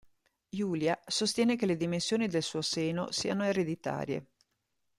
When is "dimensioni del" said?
1.77-2.41